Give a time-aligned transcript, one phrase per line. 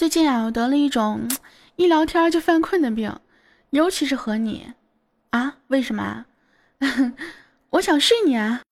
[0.00, 1.28] 最近啊，我得了一种
[1.76, 3.14] 一聊天就犯困的病，
[3.68, 4.66] 尤其是和你
[5.28, 5.56] 啊？
[5.66, 6.24] 为什么？
[7.68, 8.62] 我想睡你啊！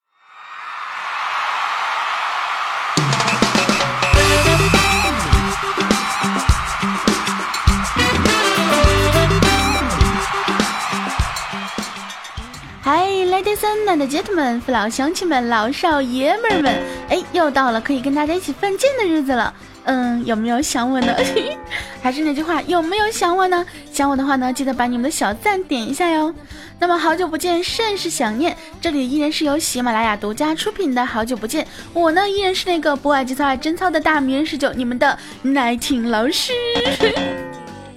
[12.80, 19.52] 嗨，ladies and gentlemen，父老乡亲们，老少爷们们，哎，又到了可以跟大家一起犯贱的日子了。
[19.88, 21.14] 嗯，有没有想我呢？
[22.02, 23.64] 还是那句话，有没有想我呢？
[23.90, 26.32] 想我的话呢，记得把你们的小赞点一下哟。
[26.78, 28.54] 那么好久不见，甚是想念。
[28.82, 36.52] 这里依然是由喜马拉雅独家出品的《好久不见》，我呢依然是那个不爱节操爱贞操的大名人十九，你们的奶听老师。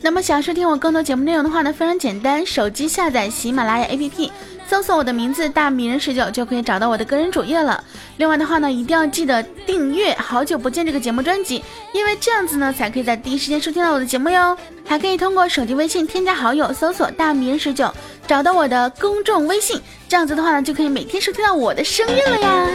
[0.04, 4.32] 那么想收听我更多节目内容的话呢，非常简单，手机下载喜马拉雅 APP。
[4.68, 7.84] 搜索我的名字大迷人十九就可以找到我的个人主页了。
[8.18, 11.62] 另外的话呢，一定要记得订阅《好久不见》这个节目专辑，
[11.94, 14.58] 因为这样子呢，才可以在第一时间收听到我的节目哟。
[14.88, 17.94] 还可以通过手机微信添加好友，搜索大迷人十九，
[18.26, 22.68] 找到我的公众微信，这样子的话呢，就可以每天收听到我的声音了呀。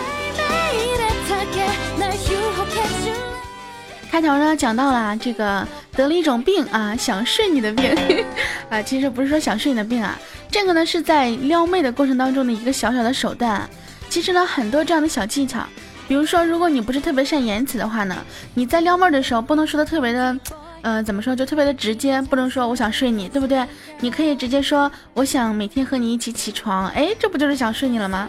[4.17, 7.95] 开头呢讲到了这个得了一种病啊，想睡你的病
[8.71, 10.19] 啊，其实不是说想睡你的病啊。
[10.51, 13.69] 这个呢是在撩妹的过程当中的一个小小的手段，
[14.09, 15.61] 其实呢很多这样的小技巧，
[16.09, 18.17] 比如说如果你不是特别善言辞的话呢，
[18.55, 20.35] 你在撩妹的时候不能说的特别的，
[20.81, 23.67] 呃怎么说就特别的直接，不能说我想睡你，对不对？
[24.01, 28.27] 你可以直接说我想每天和你一起起床，哎，这不就是想睡你了吗？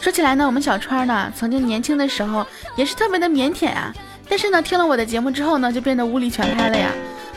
[0.00, 3.92] 说起来呢，我们小川呢曾经年轻的时候也是特别的腼腆啊，
[4.28, 6.90] 但是呢听了我的节目之后呢就变得无力全开了呀。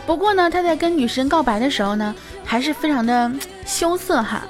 [0.06, 2.16] 不过呢他在跟女神告白的时候呢。
[2.50, 3.32] 还是非常的
[3.64, 4.42] 羞涩哈，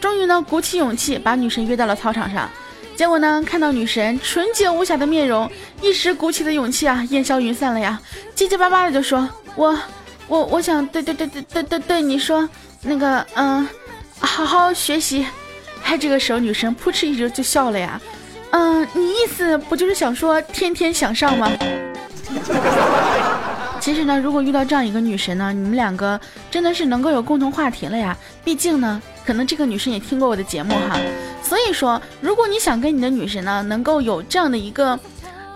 [0.00, 2.48] 终于呢鼓起勇气把女神约到了操场上，
[2.94, 5.50] 结果呢看到女神纯洁无瑕的面容，
[5.82, 8.00] 一时鼓起的勇气啊烟消云散了呀，
[8.32, 9.76] 结结巴巴的就说：“我
[10.28, 12.48] 我我想对对对对对对对你说
[12.80, 13.66] 那个嗯，
[14.20, 15.26] 好好学习。”
[15.82, 18.00] 哎，这个时候女神扑哧一声就笑了呀，
[18.50, 21.50] 嗯，你意思不就是想说天天想上吗？
[23.80, 26.20] 其实呢，如果遇到这样一个女神呢，你们两个
[26.50, 28.16] 真的是能够有共同话题了呀。
[28.44, 30.98] 毕竟呢，可能这个女生也听过我的节目哈。
[31.42, 34.98] 所以说，如果你想跟你的女神呢，能够有这样的一个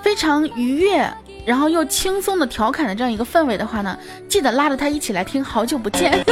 [0.03, 1.07] 非常愉悦，
[1.45, 3.99] 然后又轻松的调侃的这样一个氛围的话呢，
[4.29, 5.43] 记得拉着她一起来听。
[5.43, 6.25] 好久不见，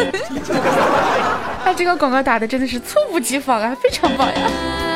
[1.65, 4.35] 他 这个广告打的真的是猝不及防啊，非常棒呀。
[4.35, 4.90] 今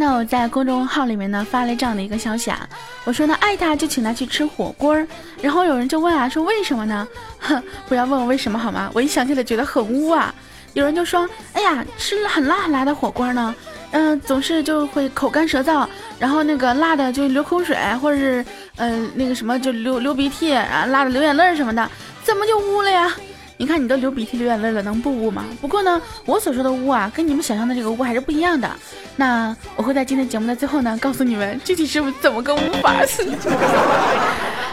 [0.00, 2.68] 呢，我在公众号里面呢发了这样的一个消息啊，
[3.04, 5.06] 我说呢爱他就请他去吃火锅儿，
[5.40, 7.06] 然后有人就问啊，说为什么呢？
[7.38, 8.90] 哼，不要问我为什么好吗？
[8.92, 10.34] 我一想起来觉得很污啊。
[10.72, 13.54] 有人就说，哎呀，吃了很辣很辣的火锅呢，
[13.90, 15.86] 嗯，总是就会口干舌燥，
[16.18, 18.44] 然后那个辣的就流口水，或者是
[18.76, 21.90] 呃那个什么就流流鼻涕啊，辣的流眼泪什么的，
[22.22, 23.12] 怎么就污了呀？
[23.60, 25.44] 你看你都流鼻涕流眼泪了，能不污吗？
[25.60, 28.66] 不过呢，我所说的污啊，跟你们想象的这个污还是不一样的。
[29.16, 32.94] 那我会在今天节目的最后呢，告诉你们具体是怎么个污法。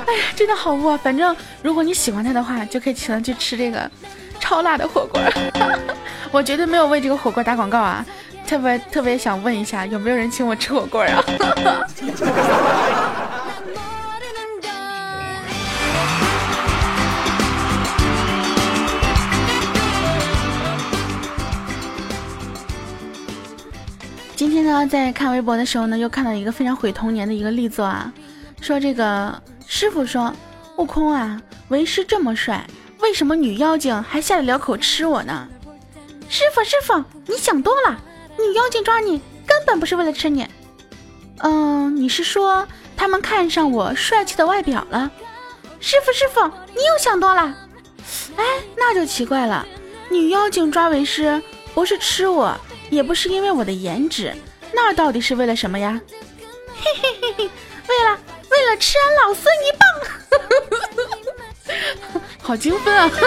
[0.07, 0.97] 哎呀，真的好污啊！
[1.03, 3.91] 反正如果你喜欢他的话，就可以请他去吃这个
[4.39, 5.21] 超辣的火锅。
[6.31, 8.05] 我绝对没有为这个火锅打广告啊，
[8.47, 11.21] 特别特别想问一下，有没有人请我吃火锅啊？
[24.57, 28.11] 天呢，在看微博的时候呢，又看到一个非常毁童年的一个力作啊，
[28.59, 30.33] 说这个师傅说，
[30.77, 32.65] 悟空啊，为师这么帅，
[32.99, 35.47] 为什么女妖精还下得了口吃我呢？
[36.27, 38.01] 师傅师傅，你想多了，
[38.39, 40.47] 女妖精抓你根本不是为了吃你，
[41.37, 45.11] 嗯，你是说他们看上我帅气的外表了？
[45.79, 46.41] 师傅师傅，
[46.75, 47.55] 你又想多了，
[48.35, 48.43] 哎，
[48.75, 49.63] 那就奇怪了，
[50.09, 51.39] 女妖精抓为师
[51.75, 52.59] 不是吃我。
[52.89, 54.33] 也不是因为我的颜值，
[54.73, 55.99] 那到底是为了什么呀？
[56.79, 57.49] 嘿嘿嘿嘿，为
[58.05, 58.11] 了
[58.51, 59.87] 为了吃俺老孙一棒，
[62.41, 63.09] 好精分啊！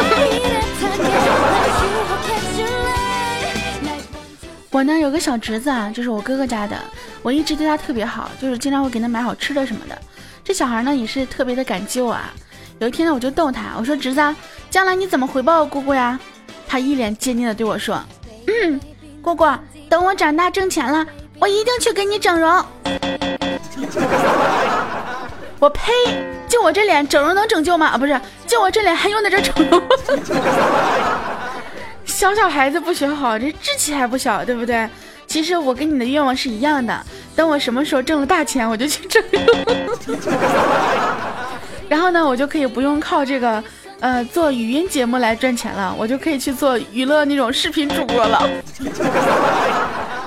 [4.71, 6.77] 我呢有个小侄子啊，就是我哥哥家的，
[7.23, 9.99] 我一直对他特别好，就是经常会给他买好吃的什么的。
[10.45, 12.33] 这小孩呢也是特别的感激我啊。
[12.79, 14.35] 有一天呢，我就逗他，我说侄子，
[14.71, 16.19] 将来你怎么回报姑姑呀？
[16.69, 18.01] 他一脸坚定的对我说，
[18.47, 18.81] 嗯。
[19.21, 19.45] 姑姑，
[19.89, 21.05] 等我长大挣钱了，
[21.41, 22.51] 我一定去给你整容。
[25.59, 25.93] 我呸！
[26.49, 27.87] 就我这脸，整容能拯救吗？
[27.87, 29.83] 啊，不是，就我这脸还用得着整容？
[32.05, 34.89] 小小孩子不学好，这志气还不小，对不对？
[35.27, 37.07] 其实我跟你的愿望是一样的，
[37.37, 39.43] 等我什么时候挣了大钱，我就去整容。
[41.89, 43.63] 然后呢，我就可以不用靠这个，
[44.01, 48.49] 呃，做语音节目来赚钱了，我就可以去做娱乐那种视频主播了。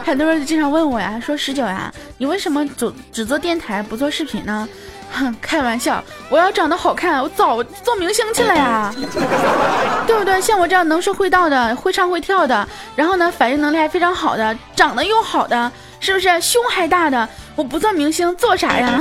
[0.03, 4.67] 很多人就经常问我呀，说十九呀，你为什么只只做电台不做视频呢？
[5.11, 8.94] 哼， 开玩笑，我要长得好看，我早做明星去了呀，
[10.05, 10.41] 对不对？
[10.41, 16.41] 像我这样能说会道的，会唱会跳的，然后呢，反应能力还非常好的，长得又好的，是不是？
[16.41, 19.00] 胸还大的，我不做明星做啥呀？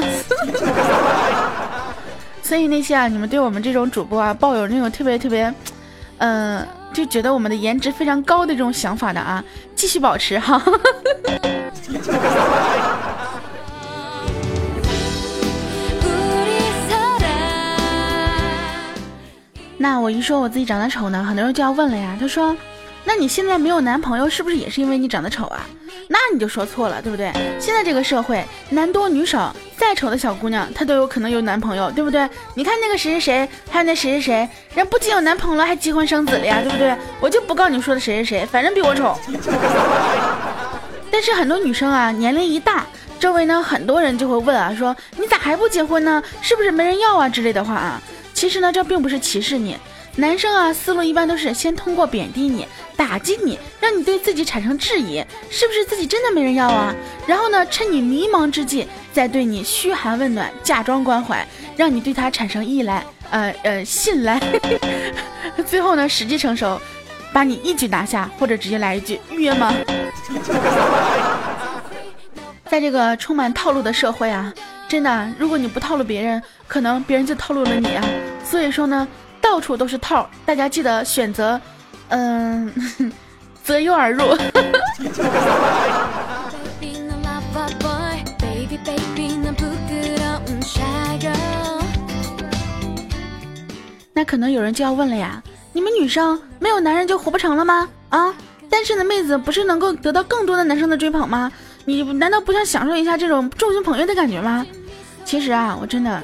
[2.42, 5.52] 所以那些啊，你们对我们这种主播啊，抱有那种特别特别，
[6.18, 6.66] 嗯。
[6.92, 9.42] 就觉得我们的颜值非常高的这种想法的啊，
[9.74, 10.62] 继续保持哈。
[19.78, 22.16] 那我一说我自己长得丑呢，很多人就要问了呀。
[22.20, 22.56] 他说
[23.04, 25.66] ：“那你现在没有男朋友，是不是也是因为你长得丑啊？”
[26.08, 27.32] 那你就说错了，对不对？
[27.58, 32.28] 现在这个社会男多女少，再丑的小姑娘她都有可能有男朋友，对不对？
[32.54, 36.94] 你看那个谁谁谁，还有那谁谁谁，人不仅有男朋友了，还结婚生子了呀，对不对？
[37.20, 39.16] 我就不告你说的谁谁谁，反正比我丑。
[41.10, 42.84] 但是很多女生啊，年龄一大，
[43.18, 46.22] 周围呢很多人就会问啊，说你咋还不结婚呢？
[46.42, 48.00] 是不是没人要啊之类的话啊？
[48.34, 49.76] 其实呢，这并不是歧视你。
[50.16, 56.94] 男生啊，思路一般都是先通过贬低你、打击你，让你对自己产生质疑，是不是自己真的没人要啊？
[57.26, 61.46] 然后呢，趁你迷茫之际，再对你嘘寒问暖，假装关怀，
[61.78, 64.38] 让你对他产生依赖，呃呃信赖。
[65.66, 66.78] 最后呢，时机成熟，
[67.32, 69.72] 把你一举拿下，或者直接来一句约吗？
[72.68, 74.52] 在这个充满套路的社会啊，
[74.88, 78.04] 真的，如果你不套路别人，可能别人就套路了你啊。
[78.44, 79.08] 所以说呢。
[79.42, 81.60] 到处都是套，大家记得选择，
[82.08, 82.72] 嗯，
[83.62, 84.24] 择优而入。
[94.14, 95.42] 那可能有人就要问了呀，
[95.72, 97.88] 你们女生没有男人就活不成了吗？
[98.10, 98.32] 啊，
[98.70, 101.50] 单身的妹子不是能够得到更多的男生的追捧吗？
[101.84, 104.64] 你难道不想享受一下这种众星捧月的感觉吗？
[105.24, 106.22] 其实啊，我真的。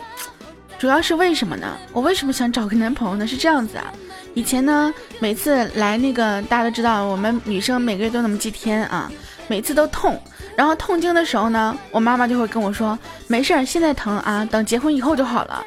[0.79, 1.77] 主要是为什么呢？
[1.93, 3.27] 我为什么想找个男朋友呢？
[3.27, 3.93] 是这样子啊，
[4.33, 9.11] 以前呢，每次来那个大家都知道，我们女生每个月都那么几天啊，
[9.49, 10.23] 每次都痛，
[10.55, 12.97] 然后痛经的时候呢，我妈妈就会跟我说，
[13.27, 15.65] 没事儿，现在疼啊，等结婚以后就好了。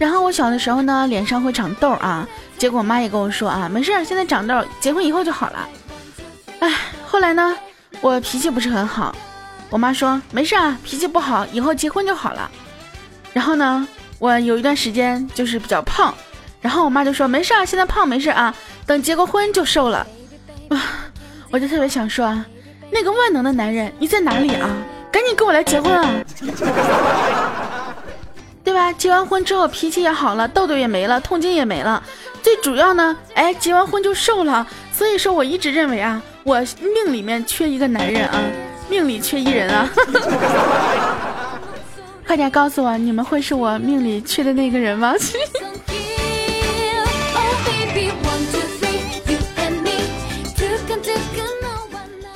[0.00, 2.26] 然后我小的时候呢，脸上会长痘啊，
[2.58, 5.68] 结果我妈也跟我说啊，没事儿，现在长痘，结婚以后就好了。
[6.58, 6.74] 哎，
[7.06, 7.56] 后来呢，
[8.00, 9.14] 我脾气不是很好，
[9.70, 12.50] 我妈说没事啊，脾气不好，以后结婚就好了。
[13.32, 13.86] 然后呢？
[14.20, 16.14] 我有一段时间就是比较胖，
[16.60, 18.54] 然后我妈就说没事啊，现在胖没事啊，
[18.86, 20.06] 等结过婚就瘦了。
[20.68, 21.10] 啊，
[21.50, 22.46] 我就特别想说啊，
[22.92, 24.70] 那个万能的男人你在哪里啊？
[25.10, 26.08] 赶紧跟我来结婚啊，
[28.62, 28.92] 对吧？
[28.92, 32.02] 结完婚之后脾气也好了，痘痘也没了，痛经也没了，
[32.42, 34.66] 最主要呢，哎，结完婚就瘦了。
[34.92, 38.38] 所以说我一直认为啊，我命里面缺一个男人啊，
[38.90, 39.88] 命里缺一人啊。
[42.30, 45.14] 快点告诉我，你们会是我命里缺的那个人吗？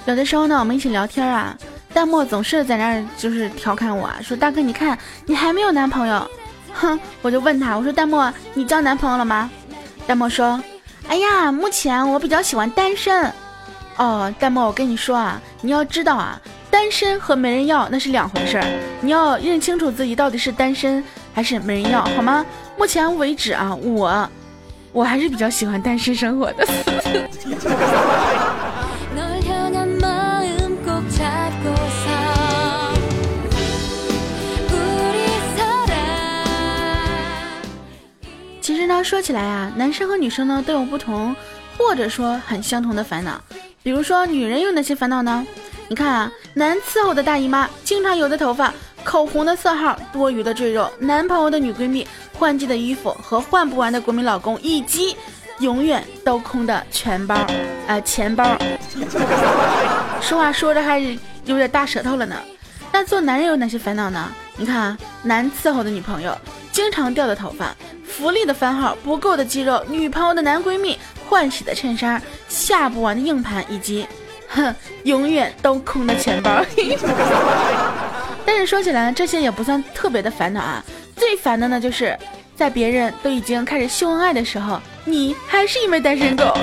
[0.05, 1.56] 有的时候呢，我们一起聊天啊，
[1.93, 6.28] 弹幕总是在那儿就是调侃我啊，说大哥，你看你还没有男朋友，
[6.73, 6.99] 哼！
[7.23, 8.21] 我就问他，我说弹幕，
[8.52, 9.49] 你交男朋友了吗？
[10.09, 10.61] 弹幕说，
[11.07, 13.33] 哎呀，目前我比较喜欢单身。
[13.97, 16.42] 哦，弹幕，我跟你说啊，你要知道啊。
[16.75, 18.64] 单身和没人要那是两回事儿，
[19.00, 21.02] 你要认清楚自己到底是单身
[21.33, 22.45] 还是没人要，好吗？
[22.76, 24.28] 目前为止啊，我
[24.93, 26.66] 我还是比较喜欢单身生活的。
[38.61, 41.37] 其实呢，说起来啊，男生和女生呢都有不同，
[41.78, 43.40] 或者说很相同的烦恼。
[43.85, 45.47] 比如说，女人有哪些烦恼呢？
[45.88, 48.73] 你看啊，难伺候的大姨妈，经常油的头发，
[49.05, 55.14] 口红的色号，多余的赘肉，男朋友的女闺蜜，换季的衣服和换不完的国民老公，以及
[55.61, 57.37] 永远都空的钱包，
[57.87, 58.57] 呃，钱包。
[60.23, 62.37] 说话说着还是有点大舌头了呢。
[62.91, 64.33] 那做男人有哪些烦恼呢？
[64.57, 66.35] 你看啊，难伺候的女朋友，
[66.73, 67.75] 经常掉的头发，
[68.07, 70.99] 福利的番号，不够的肌肉，女朋友的男闺蜜，
[71.29, 74.07] 换洗的衬衫，下不完的硬盘，以及。
[74.54, 76.64] 哼， 永远都空的钱包。
[78.46, 80.82] 但是说起来，这些也不算特别的烦恼啊。
[81.16, 82.16] 最烦的呢，就是
[82.54, 86.56] 在别人都已经开始秀恩爱的时候，你还是一枚单身狗。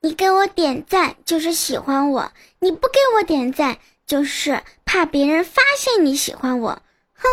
[0.00, 6.82] 你给我点赞就是喜欢我，你不给我点赞就是怕别人发现你喜欢我。
[7.14, 7.26] 哼，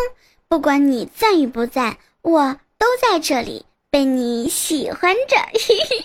[0.48, 5.38] 不管你赞与不赞，我都在这里被你喜欢着。
[5.54, 6.04] 嘿嘿。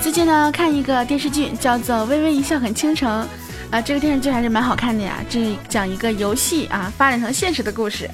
[0.00, 3.28] 最近呢，看一个电视剧叫做《微微一笑很倾城》，
[3.74, 5.24] 啊，这个电视剧还是蛮好看的呀。
[5.28, 8.08] 这讲一个游戏啊发展成现实的故事。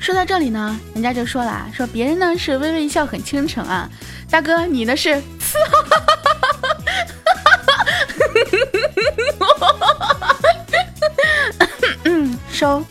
[0.00, 3.88] 说到这里呢，人家就说了，说别人呢是微微一笑很倾城啊，
[4.28, 5.22] 大哥你呢是，
[12.04, 12.82] 嗯，收。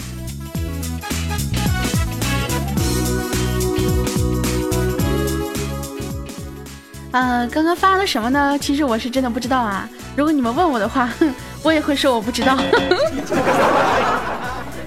[7.11, 8.55] 呃，刚刚发了什么呢？
[8.61, 9.89] 其实我是真的不知道啊。
[10.15, 11.09] 如果你们问我的话，
[11.63, 12.55] 我也会说我不知道。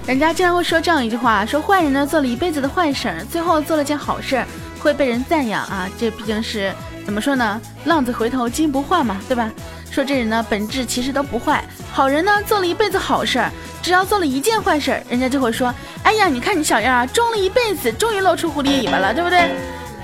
[0.07, 4.41] 人家经常会说这样一句话：说坏人呢做了一辈子的坏事，最后做了件好事，
[4.79, 5.89] 会被人赞扬啊。
[5.99, 6.73] 这毕竟是
[7.05, 7.61] 怎么说呢？
[7.85, 9.51] 浪子回头金不换嘛，对吧？
[9.89, 11.63] 说这人呢本质其实都不坏。
[11.91, 19.51] 好人呢做了一辈子好事儿，只要做了一件坏事儿，人家就会说：哎呀，你看你小样啊，装了一辈子，终于露出狐狸尾巴了，对不对？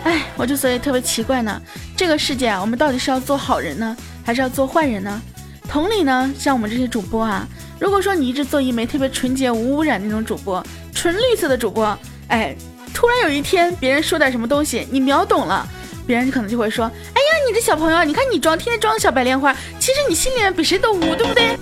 [0.03, 1.61] 哎，我就所以特别奇怪呢，
[1.95, 5.21] 这个世界啊，我们到底是要做好人呢，还是要做坏人呢？
[5.69, 7.47] 同理呢，像我们这些主播啊，
[7.79, 10.61] 如果说你一直做一枚特别纯洁无污染那种主播，
[10.93, 12.55] 纯绿色的主播，哎，
[12.93, 15.67] 突然有一天别人说点什么东西，你秒懂了，
[16.07, 16.89] 别人可能就会说，哎
[17.21, 21.59] 呀，你这小朋友，你看你装天天装小白莲花，其实你心里面比谁都污，对不对？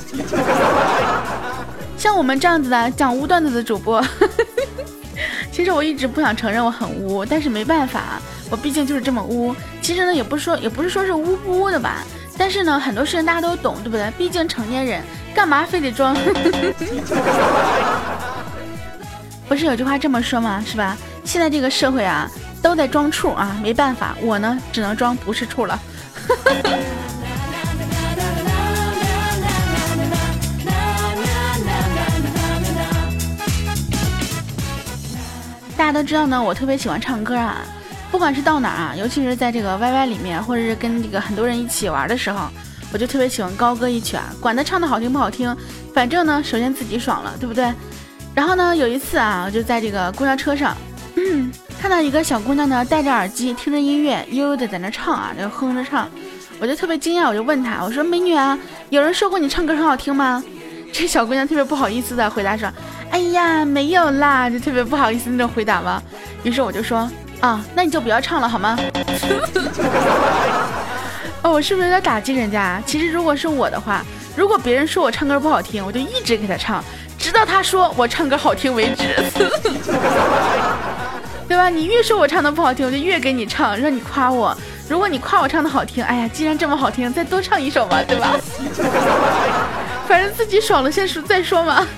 [1.97, 4.01] 像我们这样子的讲污段子的主播。
[5.51, 8.21] 其实我一直不想承认我很污，但是没办法，
[8.51, 9.55] 我毕竟就是这么污。
[9.81, 12.03] 其实呢，也不是说也不是说是污不污的吧，
[12.37, 14.11] 但是呢，很多事情大家都懂，对不对？
[14.17, 15.01] 毕竟成年人
[15.33, 16.13] 干嘛非得装？
[19.47, 20.61] 不是有句话这么说吗？
[20.67, 20.97] 是吧？
[21.23, 22.29] 现在这个社会啊，
[22.65, 25.79] 都在装处啊，没办法，我呢只能装不是处了。
[35.77, 37.57] 大家都知道呢，我特别喜欢唱歌啊，
[38.09, 42.49] 不管是到哪儿啊，尤其是在这个 YY 里面，或者是跟这个很多人一起玩的时候，
[42.91, 45.55] 我就特别喜欢高歌一曲啊，管他唱的好听不好听，
[45.93, 47.71] 反正呢，首先自己爽了，对不对？
[48.33, 50.75] 然后呢，有一次啊，我就在这个公交车上，
[51.85, 56.09] 看到一个小姑娘呢，戴着耳机听着音乐，悠悠的在那唱啊，就哼着唱，
[56.59, 58.57] 我就特别惊讶，我就问她，我说美女啊，
[58.89, 60.43] 有人说过你唱歌很好听吗？
[60.91, 62.67] 这小姑娘特别不好意思的回答说。
[63.11, 66.01] 哎呀，没有啦，就特别不好意思那种回答嘛。
[66.41, 67.07] 于是我就说
[67.39, 68.75] 啊，那你就不要唱了好吗？
[71.43, 72.81] 哦，我是不是有点打击人家？
[72.87, 74.03] 其实如果是我的话，
[74.35, 76.83] 如果别人说我唱歌不好听，我就一直给他唱，
[77.19, 79.03] 直到他说我唱歌好听为止，
[81.47, 81.69] 对吧？
[81.69, 84.55] 你越说我唱的不好听，我就越给你唱，让你夸我。
[84.87, 88.35] 如果你夸我唱的好听，哎呀，既然这么好听，再多唱一首嘛，对吧？
[90.07, 91.85] 反正自己爽了先说再说嘛。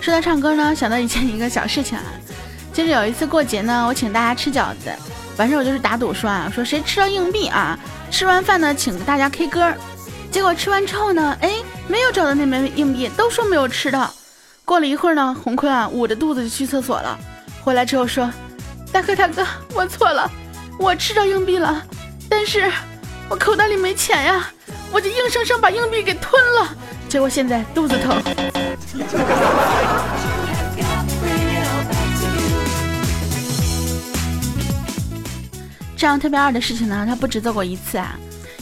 [0.00, 2.04] 说到唱歌呢，想到以前一个小事情啊，
[2.72, 4.90] 就是有一次过节呢，我请大家吃饺子，
[5.36, 7.78] 完事我就是打赌说啊，说谁吃了硬币啊，
[8.10, 9.70] 吃完饭呢请大家 K 歌，
[10.30, 11.50] 结果吃完之后呢，哎，
[11.88, 14.12] 没有找到那枚硬币，都说没有吃到。
[14.64, 17.18] 过了一会儿呢，红坤啊捂着肚子就去厕所了，
[17.62, 18.30] 回来之后说，
[18.92, 19.44] 大哥大哥，
[19.74, 20.30] 我错了，
[20.78, 21.82] 我吃着硬币了。
[22.28, 22.70] 但是，
[23.28, 24.50] 我口袋里没钱呀，
[24.92, 26.68] 我就硬生生把硬币给吞了，
[27.08, 28.22] 结果现在肚子疼。
[35.96, 38.16] 这样特别二的事情呢，他不止做过一次啊。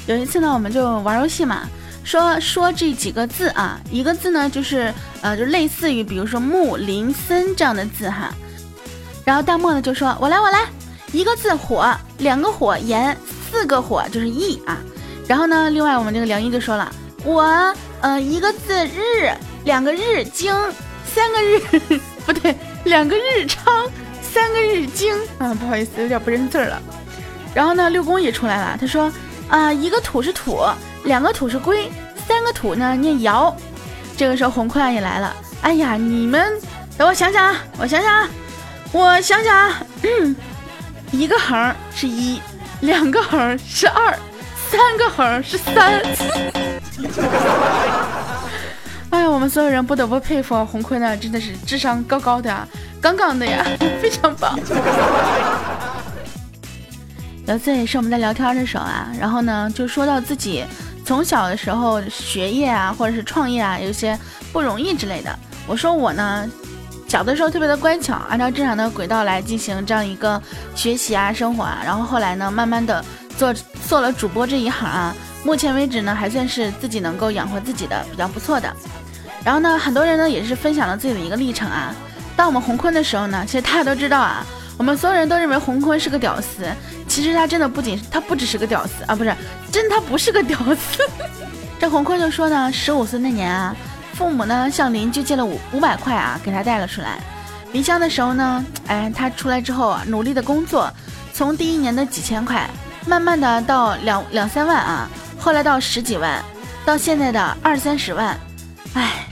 [0.06, 1.68] 有一次呢，我们就玩游戏嘛，
[2.04, 8.32] 说说这几个字啊，一个字呢就是呃，就类似于比如说木林森这样的字哈。
[9.24, 10.66] 然后弹幕呢就说：“我来，我来，
[11.12, 13.16] 一个字火，两个火炎。”
[13.48, 14.76] 四个火就是亿啊，
[15.26, 16.92] 然后呢，另外我们这个梁一就说了，
[17.24, 17.42] 我
[18.00, 19.32] 呃一个字日，
[19.64, 20.52] 两个日经，
[21.06, 21.60] 三个日
[22.26, 23.88] 不对，两个日昌，
[24.20, 26.82] 三个日经啊，不好意思，有点不认字了。
[27.54, 29.10] 然后呢，六公也出来了，他说
[29.48, 30.60] 啊，一个土是土，
[31.04, 31.90] 两个土是龟，
[32.26, 33.54] 三个土呢念尧。
[34.16, 36.60] 这个时候红坤也来了，哎呀，你们
[36.96, 38.28] 等我想想啊，我想想啊，
[38.92, 39.78] 我想想啊，
[41.12, 42.40] 一个横是一。
[42.80, 44.18] 两个横是二，
[44.70, 45.74] 三个横是三。
[49.08, 52.68] 哎呀，我们所有人不得不佩服红坤呢，真的是智商高高的啊，
[53.00, 53.64] 杠杠的呀，
[54.00, 54.58] 非常棒。
[57.46, 60.64] 有次也是我们在聊天的时候啊，然后呢就说到自己
[61.04, 64.18] 从小的时候学业啊，或者是创业啊，有些
[64.52, 65.38] 不容易之类的。
[65.64, 66.48] 我说我呢，
[67.06, 70.42] 小的时候特别的乖巧，按照正常的轨道来进行这样一个
[70.74, 73.04] 学习啊、生活啊，然后后来呢，慢慢的
[73.38, 73.54] 做
[73.88, 78.68] 做了主播这一行啊，目前为止呢，还算是自己能够养活自己的比较不错的。
[79.44, 81.94] 然后呢，很多人呢也是分享了自己的一个历程啊。
[82.34, 84.44] 当我们红坤的时候呢，其实大家都知道啊，
[84.76, 86.66] 我们所有人都认为红坤是个屌丝。
[87.16, 89.34] 其实他真的不仅他不只是个屌丝啊，不是，
[89.72, 91.02] 真他不是个屌丝。
[91.80, 93.74] 这红坤就说呢，十五岁那年啊，
[94.12, 97.18] 父母呢向邻居借了五五百块啊，给他带了出来。
[97.72, 100.92] 离乡的时候呢，哎，他出来之后啊，努力的工作，
[101.32, 102.68] 从第一年的几千块，
[103.06, 105.08] 慢慢的到两两三万啊，
[105.40, 106.44] 后来到十几万，
[106.84, 108.38] 到现在的二三十万。
[108.92, 109.26] 哎，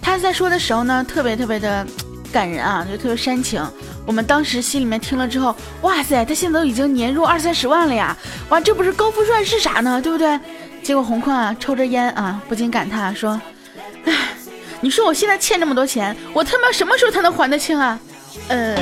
[0.00, 1.86] 他在说的时候呢，特别特别的。
[2.32, 3.62] 感人啊，就特别煽情。
[4.04, 8.16] 我们当时心里面听了之后，哇塞，他现在都已经年入二三十万了呀！
[8.48, 10.00] 哇，这不是高富帅是啥呢？
[10.02, 10.38] 对不对？
[10.82, 13.40] 结果红坤啊，抽着烟啊，不禁感叹说
[14.04, 14.12] ：“哎，
[14.80, 17.98] 你说我现在欠这么多钱，我他妈什么时候才能还得清啊？”
[18.48, 18.76] 呃，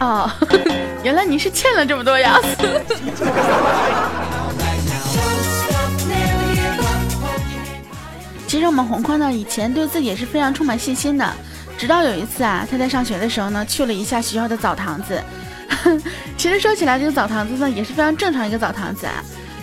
[0.00, 0.30] 哦，
[1.04, 2.40] 原来你是欠了这么多呀！
[8.46, 11.30] 其实我们红坤呢，以前对自己也是非常充满信心的。
[11.82, 15.20] 直到有一次啊，他在上学的时候呢，去了一下学校的澡堂子。
[16.38, 19.04] 其实说起来，这个澡堂子呢，也是非常正常一个澡堂子。
[19.04, 19.14] 啊。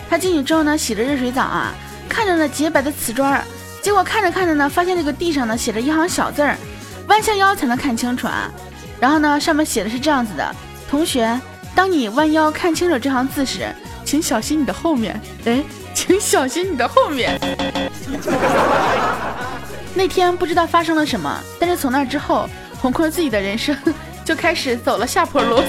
[0.10, 1.74] 他进去之后呢，洗着热水澡啊，
[2.10, 3.42] 看着呢洁白的瓷砖，
[3.82, 6.58] 结果看着看着呢，发现这个地上呢写着一行小字儿，
[7.08, 8.52] 弯下腰才能看清楚啊。
[9.00, 10.54] 然后呢，上面写的是这样子的：
[10.90, 11.40] 同学，
[11.74, 13.74] 当你弯腰看清楚这行字时，
[14.04, 15.22] 请小心你的后面。
[15.46, 15.64] 哎。
[15.94, 17.40] 请小心你的后面。
[19.96, 22.48] 那天不知道发生了什么，但是从那之后，
[22.82, 23.78] 红坤自己的人生
[24.24, 25.62] 就开始走了下坡路，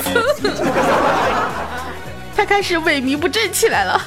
[2.37, 4.01] 他开始萎靡不振起来了。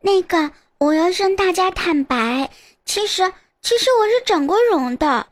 [0.00, 2.50] 那个，我要向大家坦白，
[2.84, 3.32] 其实
[3.62, 5.26] 其实我是整过容的，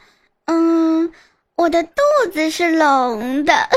[0.46, 1.12] 嗯，
[1.57, 1.90] 我的肚
[2.33, 3.68] 子是隆的。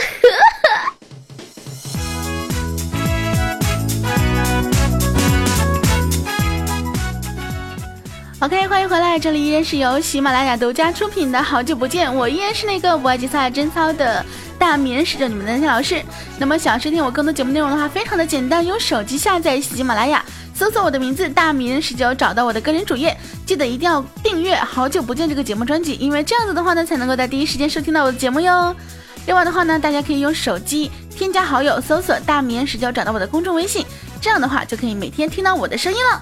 [8.43, 14.25] OK，欢迎回来，这里依然是由喜马拉雅独家出品的《好久不见》，我依然是那个不爱节操、真操的
[14.60, 16.03] 大名人，使者你们的天老师。
[16.38, 20.21] 那么想要收听我更多节目内容的话，非常的简单，用手机下载喜马拉雅，
[20.53, 28.75] 搜索我的名字“大名人十九”，找到我的个人主页，记得一定要订阅《好久不见》这个节目专辑，因为这样子的话呢，才能够在第一时间收听到我的节目哟。
[29.25, 33.86] 另外的话呢，大家可以用手机添加好友，搜索“大名人十九”，找到我的公众微信，
[34.19, 36.21] 这样的话就可以每天听到我的声音了。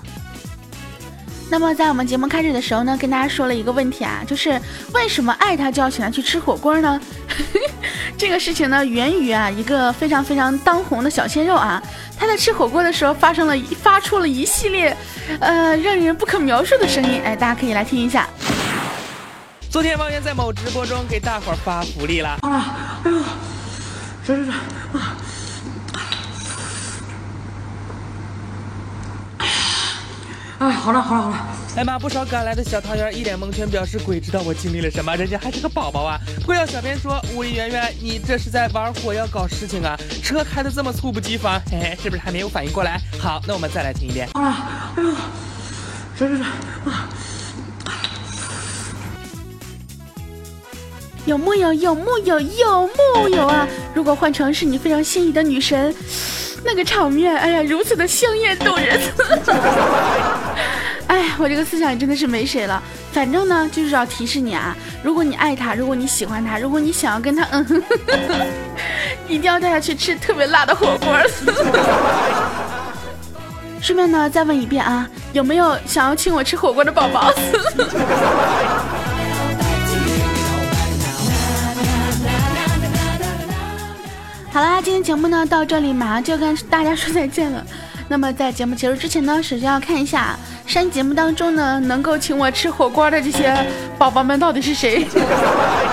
[1.52, 4.58] 那么在我们节目开始的时候呢，跟大家说了一个问题啊，就是
[4.94, 7.00] 为什么爱他就要请他去吃火锅呢？
[8.18, 11.84] 这个事情呢，源于啊一个非常非常当红的小鲜肉啊，
[12.18, 14.96] 他在吃火锅的时候发生了发出了一系列，
[15.42, 18.26] 呃，让人不可描述的声音，哎，大家可以来听一下。
[19.70, 23.02] 昨天王源在某直播中给大伙儿发福利了啊！
[23.04, 23.18] 哎呦，
[24.26, 24.52] 这这这
[24.98, 25.18] 啊！
[30.62, 31.38] 哎，好了好了好了！
[31.76, 36.20] 哎妈，不少赶来的小汤圆一脸蒙圈，表示鬼知道我经历了什么，人家还是个宝宝啊！
[36.46, 39.98] 不要小编说，屋里圆圆，你这是在玩火要搞事情啊？
[40.22, 43.02] 车开的这么猝不及防，嘿嘿，是不是还没有反应过来？
[43.20, 44.30] 好，那我们再来听一遍。
[44.34, 45.10] 啊，哎呦，
[46.16, 47.10] 这这这啊！
[51.26, 51.74] 有木有？
[51.74, 52.40] 有木有？
[52.40, 53.68] 有木有啊？
[53.96, 55.92] 如果换成是你非常心仪的女神。
[56.64, 59.00] 那个场面，哎呀，如此的香艳动人。
[61.08, 62.82] 哎，我这个思想也真的是没谁了。
[63.12, 67.84] 反正呢，就是要提示你啊，如果你爱他，如果你喜欢他，如果你想要跟他，嗯，
[69.28, 71.14] 一定要带他去吃特别辣的火锅。
[73.82, 77.34] 顺便呢，再问一遍啊，有没有想要请我吃火锅的宝宝？
[84.54, 87.66] 好啦，今天节目呢到这里，马上就跟大家说再见了。
[88.10, 90.38] 那么在节目结束之前呢，首先要看一下
[90.68, 93.66] 删节目当中呢能够请我吃火锅的这些
[93.98, 95.08] 宝宝们到底是谁。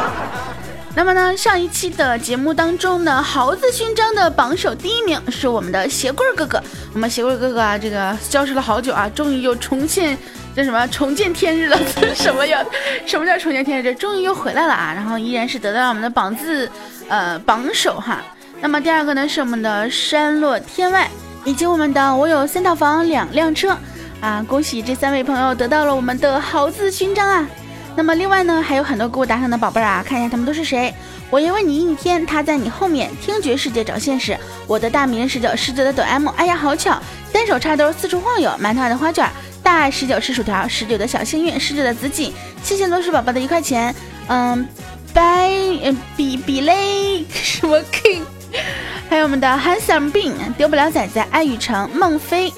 [0.97, 6.61] 那么呢，上一期的节目当中呢，豪子勋章的榜首第一名是我们的鞋柜哥哥。
[6.93, 10.19] 我们鞋柜哥哥啊，这个消失了好久啊，终于又重现
[10.57, 11.79] 这什么重见天日了？
[11.95, 12.61] 这 什么呀？
[13.07, 13.85] 什么叫重见天日？
[13.85, 14.93] 这终于又回来了啊！
[14.93, 16.69] 然后依然是得到了我们的榜字
[17.07, 18.21] 呃榜首哈。
[18.61, 21.09] 那么第二个呢，是我们的山落天外，
[21.45, 23.77] 以及我们的我有三套房两辆车
[24.21, 24.45] 啊！
[24.49, 27.49] 恭喜这三位朋友得到了我们的豪字勋章啊！
[27.95, 30.93] 那么另外呢，还有很多给我打赏的宝贝儿啊，看一下他们都是谁。
[31.31, 33.11] 我因为你一天，他在你后面。
[33.23, 36.29] 听觉世界找现实，我的大名十九，十九的抖 M。
[36.31, 37.01] 哎呀，好巧，
[37.33, 39.29] 单手插兜四处晃悠，馒头爱的花卷，
[39.63, 42.33] 大爱十九吃薯条，十九的小幸运，十九的紫锦。
[42.63, 43.95] 谢谢罗氏宝宝的一块钱。
[44.27, 44.67] 嗯，
[45.15, 45.49] 拜
[45.83, 48.21] 嗯比比嘞什么 k
[49.09, 52.53] 还有我们的 handsome bean，丢不了仔仔，爱雨城，孟非，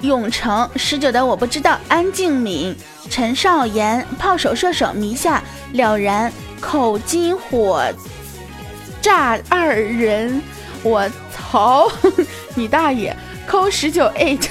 [0.00, 2.74] 永成十九的我不知道，安静敏，
[3.10, 5.42] 陈少言，炮手射手，迷下
[5.72, 6.32] 了然。
[6.60, 7.80] 口金火
[9.00, 10.42] 炸二人，
[10.82, 11.88] 我操
[12.56, 13.16] 你大爷！
[13.46, 14.48] 扣十九 eight，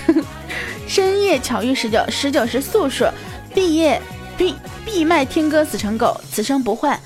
[0.87, 3.05] 深夜巧遇十九，十九是素数。
[3.53, 4.01] 毕业
[4.37, 6.97] 闭闭麦听歌死成狗，此生不换。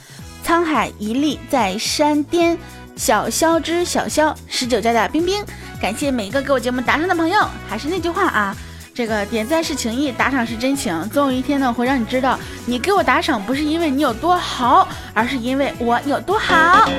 [0.46, 2.56] 沧海一粒在山巅，
[2.96, 5.44] 小肖之小肖，十九加的冰冰。
[5.82, 7.48] 感谢每一个给我节目打赏的朋友。
[7.68, 8.56] 还是那句话啊。
[8.94, 11.10] 这个点赞是情谊，打赏是真情。
[11.10, 16.90] 总有一天呢，会让你知道，你给我打赏不是因为你有多好，而是因为我有多好。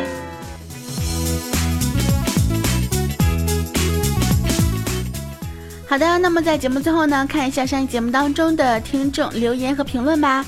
[5.87, 10.43] 好的，那么在节目最后呢，看一下上一节目当中的听众留言和评论吧。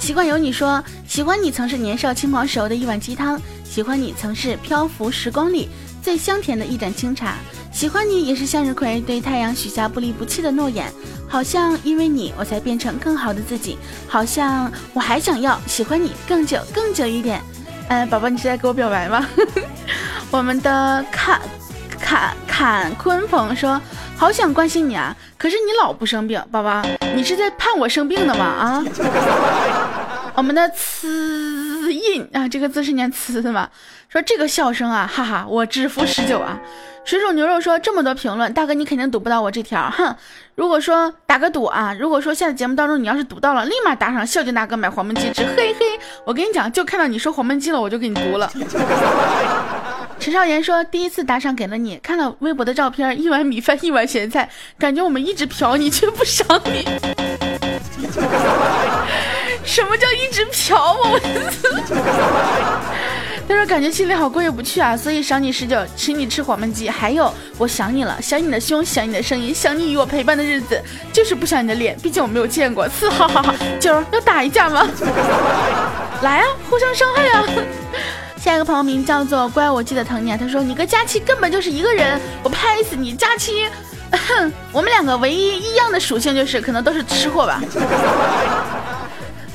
[0.00, 5.68] 习惯有你说，喜欢你曾是年少轻狂时候的一碗鸡汤，喜欢你曾是漂浮时光里
[6.02, 7.34] 最香甜的一盏清茶。
[7.70, 10.90] 喜欢你也是向日葵对太阳许下不离不弃的诺言，
[11.28, 13.78] 好像因为你我才变成更好的自己，
[14.08, 17.40] 好像我还想要喜欢你更久更久一点。
[17.88, 19.28] 嗯，宝宝你是在给我表白吗？
[20.32, 21.40] 我们的坎
[22.00, 23.80] 坎坎鲲鹏说，
[24.16, 26.82] 好想关心你啊，可是你老不生病，宝宝
[27.14, 28.44] 你是在盼我生病的吗？
[28.44, 28.84] 啊？
[30.34, 31.57] 我们的呲
[31.92, 33.68] 印啊，这个字是念词吗？
[34.08, 36.58] 说这个笑声啊，哈哈，我只服十九啊。
[37.04, 40.14] 水煮牛肉说这么多评论，大哥你肯定读不到我这条，哼！
[40.54, 45.86] 如果说打个赌啊，如果说下次节目当中你要是读到了，立马打赏孝敬大哥买黄焖鸡吃，嘿嘿！
[46.26, 48.50] 我跟你讲，就看到你说黄焖鸡了，我就给你读了。
[50.20, 56.84] 陈少言说第一次打赏给了你，看了微博的照片，一碗米饭一碗咸菜，感觉我们一直嫖你却不赏你。
[59.68, 61.20] 什么叫一直嫖我？
[63.46, 66.88] 他说感觉心里好过意不去啊，所以赏你十九，请你吃黄焖鸡。
[66.88, 72.88] 还有我想你了，想你的胸，想你的声音，想你与我陪伴的日子，就是不想你的脸，毕竟我没有见过。
[72.88, 74.88] 四号，好好，九要打一架吗？
[76.22, 77.44] 来啊，互相伤害啊！
[78.38, 80.38] 下一个朋友名叫做乖，我记得疼你啊。
[80.38, 83.12] 他说你跟佳期根本就是一个人，我拍死你！
[83.14, 83.66] 佳期，
[84.72, 87.62] 我们两个唯一一样的属性就是可能都是吃货吧。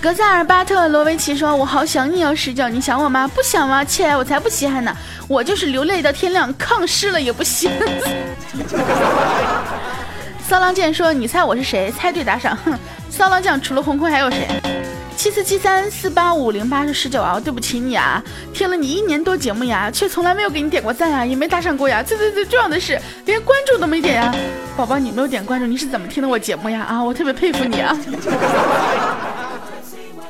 [0.04, 3.26] 格萨尔巴特罗维奇说：“我好想你哦，十九，你想我吗？
[3.26, 3.86] 不想吗？
[3.86, 4.94] 切，我才不稀罕呢！
[5.30, 7.72] 我就是流泪到天亮，抗尸了也不行。
[10.46, 11.90] ”骚浪剑说：“你猜我是谁？
[11.90, 12.78] 猜对打赏。”哼，
[13.10, 14.46] 骚浪将除了红坤还有谁？
[15.16, 17.40] 七四七三四八五零八是十九啊！
[17.42, 18.22] 对不起你啊，
[18.54, 22.04] 听了你一年多节目呀，却从来没有给你点过赞啊，也没打赏过呀。
[22.04, 24.36] 最最最重要的是，连关注都没点呀！
[24.76, 26.82] 宝宝，你没有点关注，你是怎么听的我节目呀？
[26.90, 27.98] 啊，我特别佩服你啊！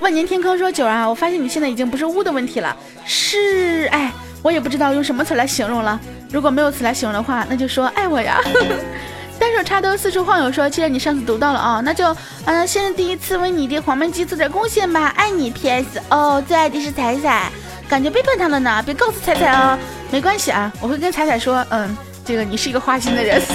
[0.04, 4.12] 万年天坑说：“九儿啊，我发现你现在已经不是污的问题了，是哎，
[4.42, 5.98] 我也不知道用什么词来形容了。
[6.30, 8.38] 如果没有词来形容的话，那就说爱我呀。
[9.40, 12.14] 单手插兜四处晃悠说：既然你上次读到了啊，那就
[12.44, 15.50] 嗯，现在第一次为你的黄焖鸡做点贡献吧，爱你。
[15.50, 16.02] P.S.
[16.10, 17.50] 哦，最爱的是彩彩，
[17.88, 19.80] 感觉背叛他了呢，别告诉彩彩啊。
[20.12, 23.42] 没关系啊，我会跟彩彩说，嗯，这个你是一个花心的人。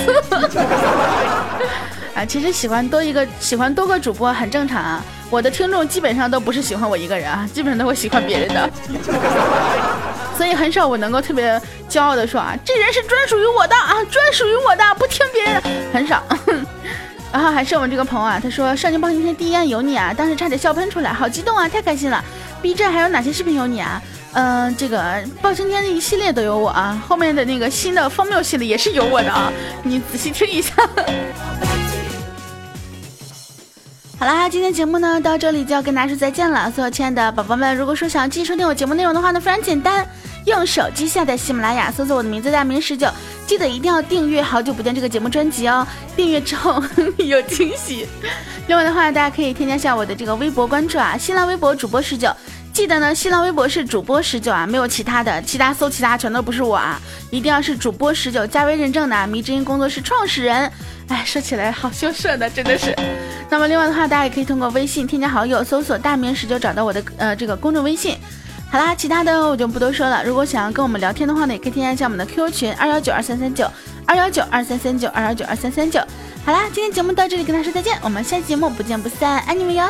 [2.18, 8.70] 啊，其实喜欢多一个，喜欢多个主播很正常啊。”我的听众基本上都不是喜欢我一个人啊，基本上都会喜欢别人的，
[10.36, 16.22] 所以很少我能够特别骄傲的说啊，这人是专属于我的啊，专属于我的，不听别人的，很少。
[17.30, 22.24] 然后还是我们这个朋友啊，他说少年包青天第一案有你啊，当时差点笑喷出来，好激动啊，太开心了。
[22.62, 24.02] B 站还有哪些视频有你啊？
[24.32, 29.52] 嗯，这个包青天的一系列都有我啊，后面的那个新的荒谬系列也是有我的啊，
[29.82, 30.72] 你仔细听一下。
[34.18, 36.68] 好啦，今天节目呢到这里就要跟大家说再见了。
[36.72, 40.04] 所有亲爱的宝宝们，如果说想要继续收听我节目内容的话呢，非常简单，
[40.44, 43.08] 用手机下载喜马拉雅，搜索我的名字大名十九，
[43.46, 45.86] 记得一定要订阅《好久不见》这个节目专辑哦。
[46.16, 46.82] 订阅之后
[47.18, 48.08] 有惊喜。
[48.66, 52.28] 另外的话，大家可以添加下我的这个微博关注啊，新浪微博主播十九。
[52.72, 57.00] 记得呢，新浪微博是主播十九啊，没有其他的，其他搜其他全都不是我啊，
[57.30, 60.68] 一定要是主播十九加微认证的迷之音工作室创始人。
[61.06, 62.92] 哎，说起来好羞涩的，真的是。
[63.50, 68.16] 那么另外的话，大家也可以通过微信添加好友，搜索大明十九，找到我的呃这个公众微信。
[68.70, 70.22] 好啦，其他的我就不多说了。
[70.22, 73.66] 如果想要跟我们聊天的话呢，也可以添加一下我们的 QQ 群二幺九二三三九
[74.04, 75.98] 二幺九二三三九二幺九二三三九。
[76.44, 79.88] 好啦，今天节目到这里，跟大家说再见，我们下期节目不见不散，爱你们哟。